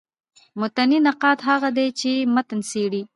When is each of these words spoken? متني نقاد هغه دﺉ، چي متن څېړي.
متني 0.59 0.97
نقاد 1.07 1.37
هغه 1.49 1.69
دﺉ، 1.77 1.87
چي 1.99 2.11
متن 2.35 2.59
څېړي. 2.69 3.01